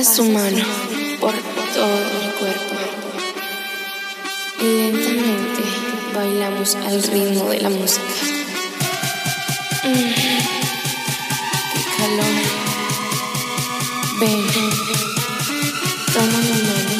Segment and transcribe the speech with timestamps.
[0.00, 0.64] Pasa su mano
[1.20, 1.34] por
[1.74, 2.74] todo mi cuerpo.
[4.58, 5.62] Y lentamente
[6.14, 8.02] bailamos al ritmo de la música.
[9.84, 10.14] Mm,
[11.72, 12.36] ¡Qué calor!
[14.20, 14.46] Ven,
[16.14, 16.96] toma mi mano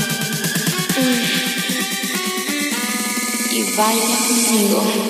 [1.00, 1.24] mm,
[3.50, 5.09] y baila conmigo.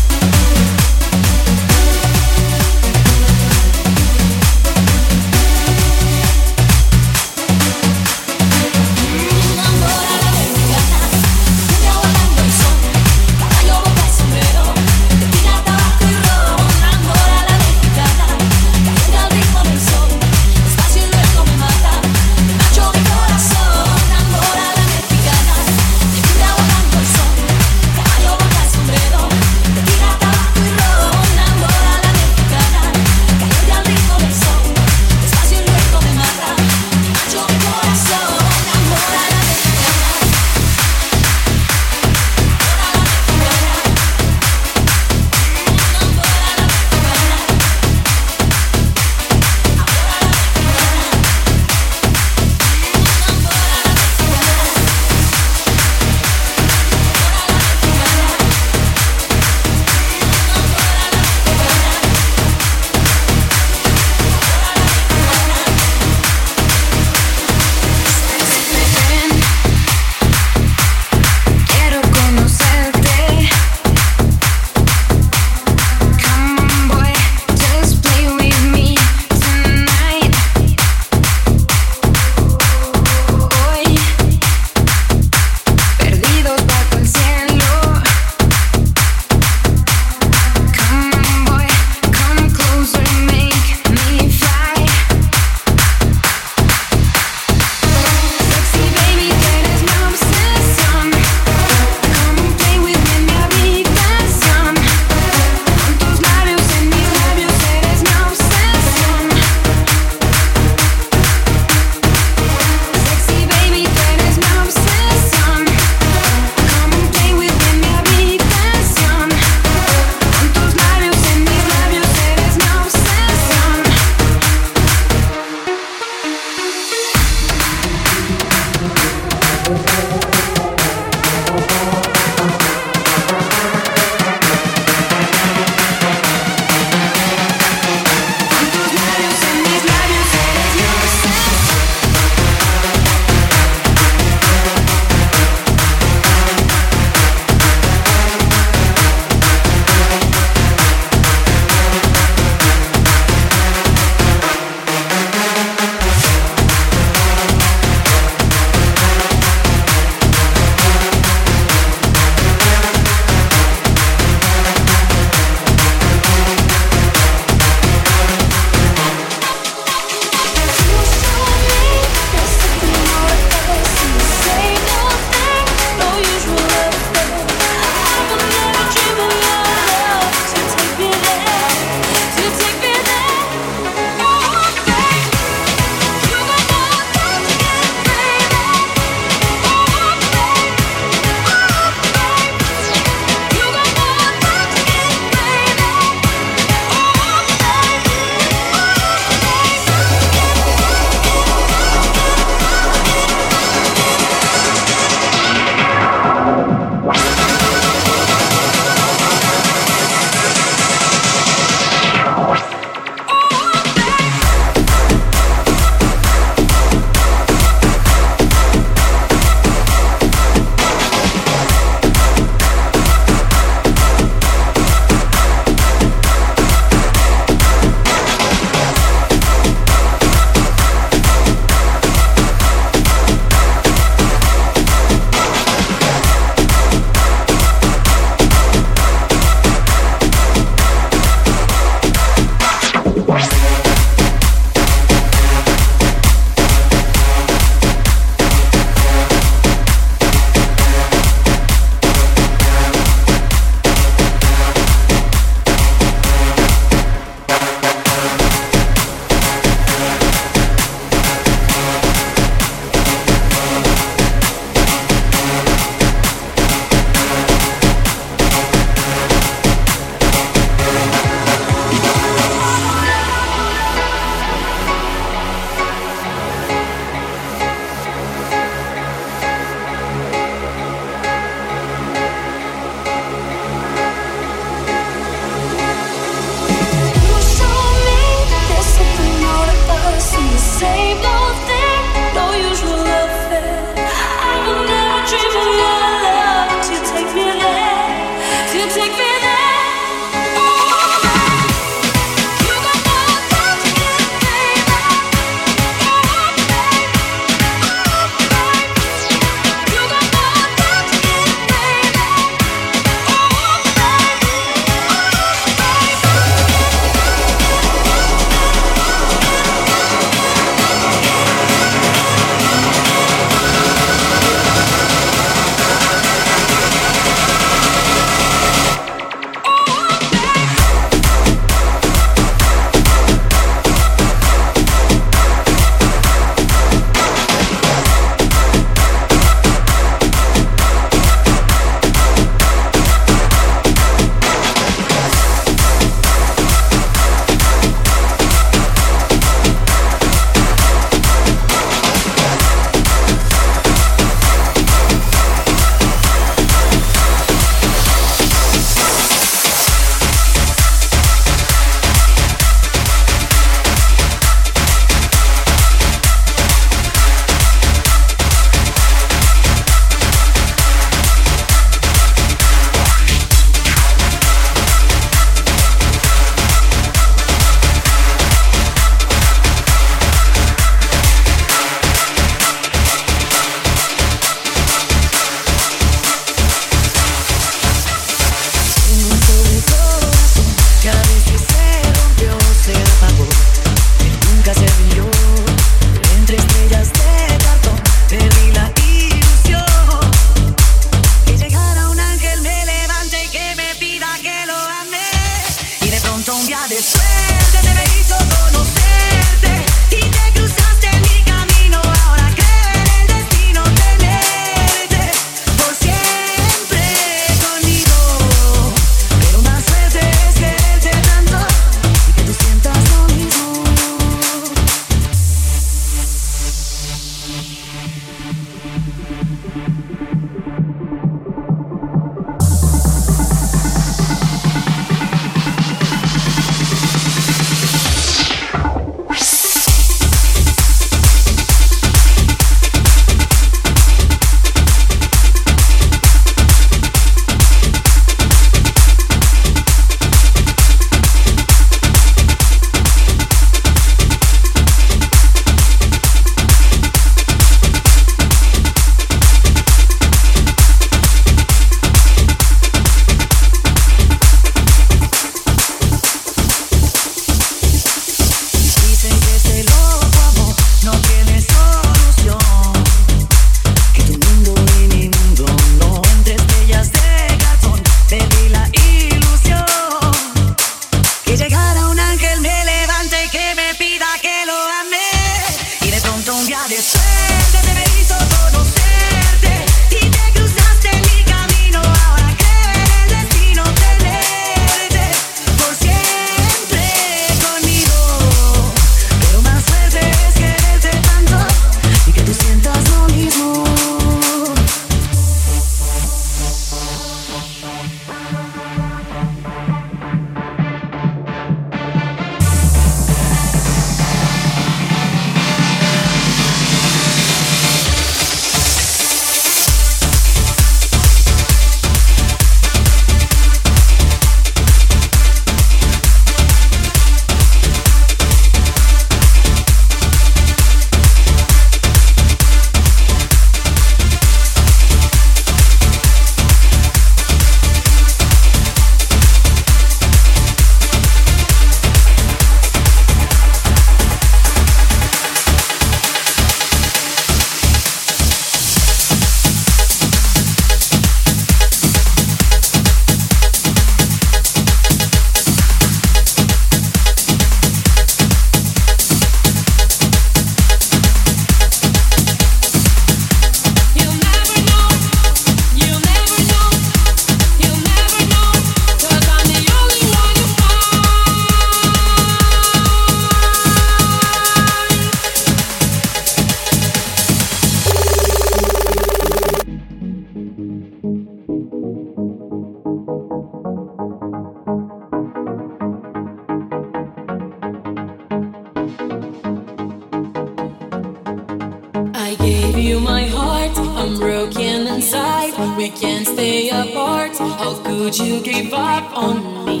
[596.66, 597.56] day apart.
[597.80, 599.56] How could you give up on
[599.86, 600.00] me?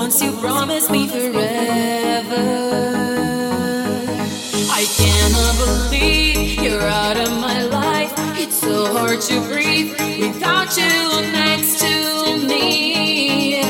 [0.00, 2.46] Once you promised me forever.
[4.80, 8.12] I cannot believe you're out of my life.
[8.42, 9.92] It's so hard to breathe
[10.24, 10.96] without you
[11.40, 11.94] next to
[12.50, 13.60] me.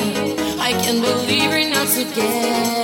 [0.68, 2.79] I can't believe we're not together.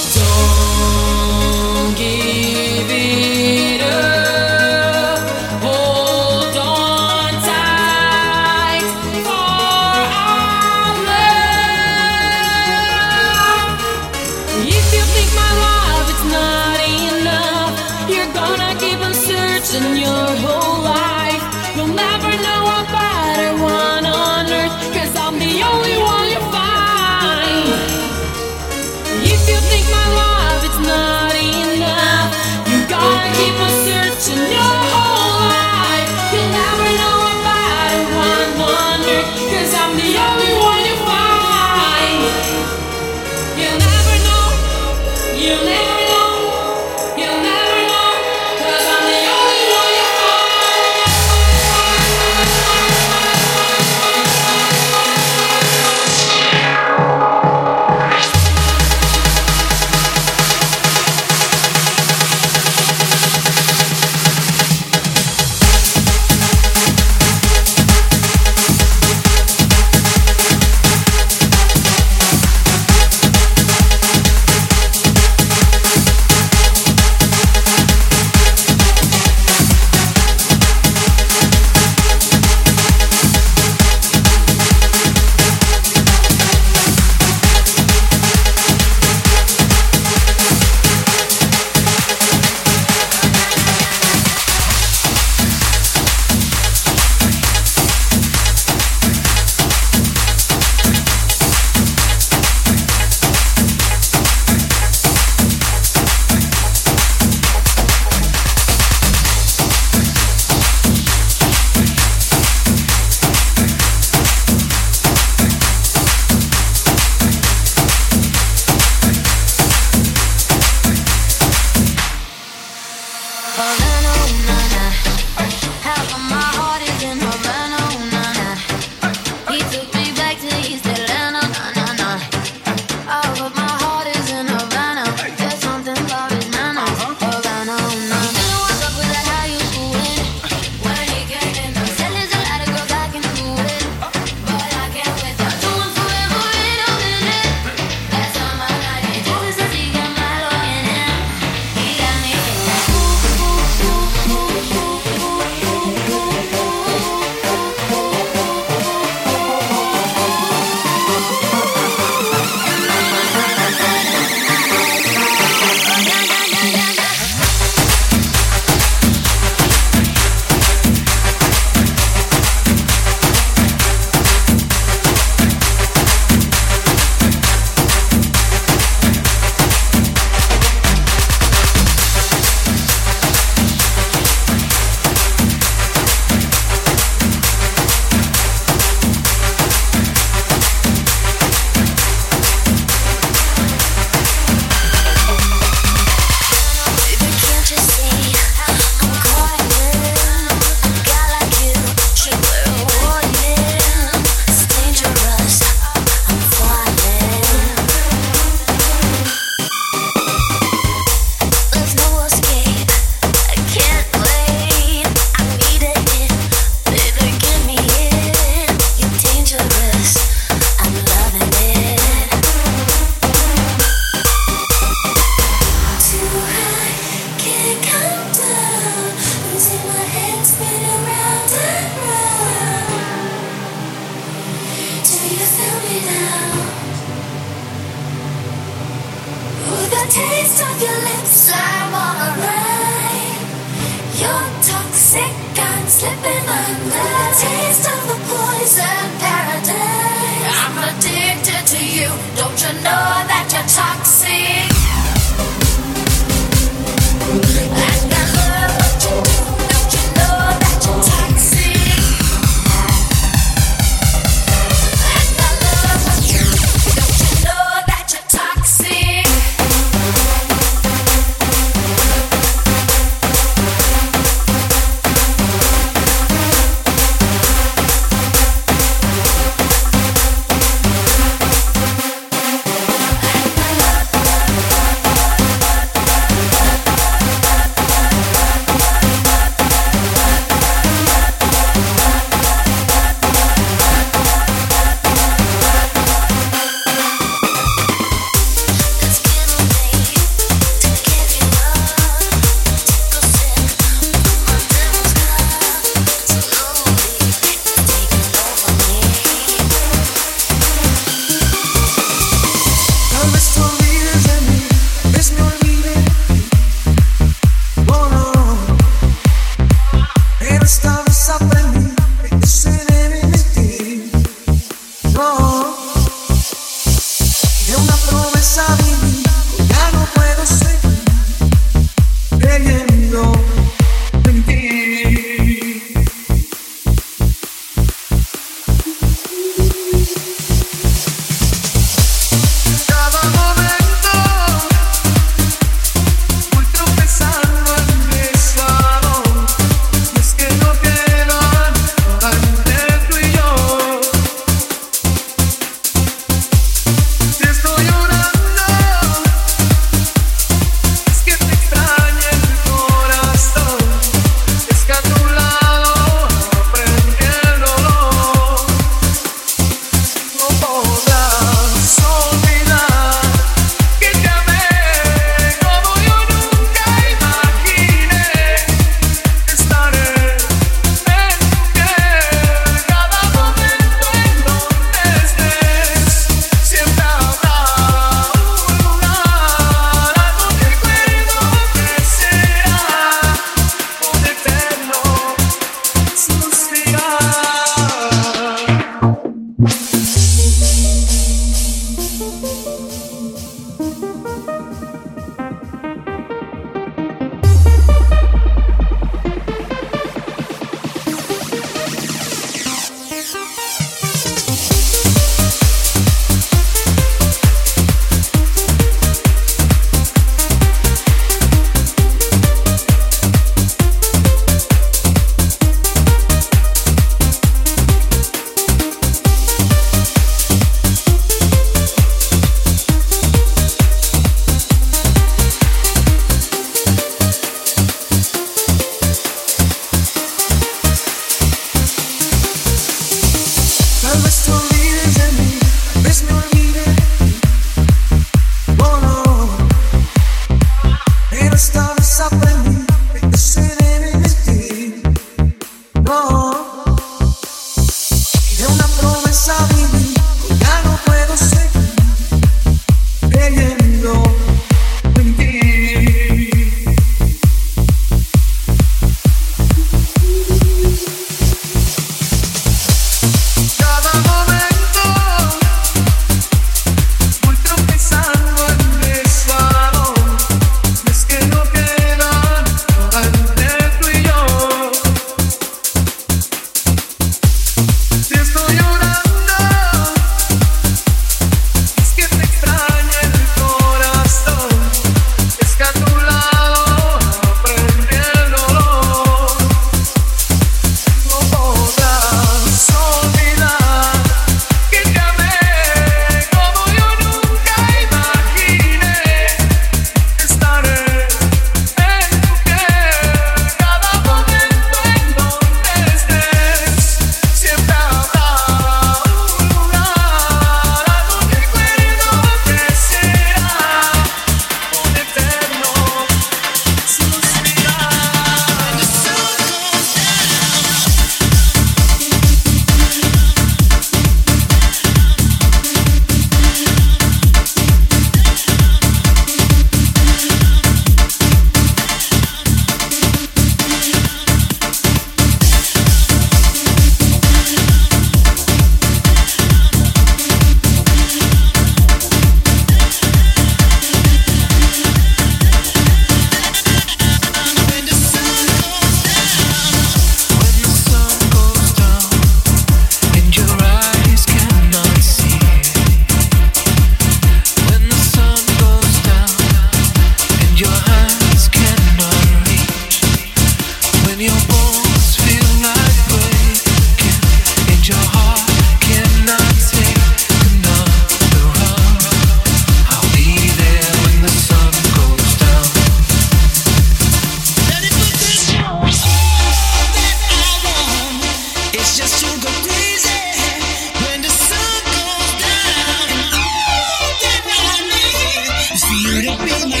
[599.11, 600.00] To be my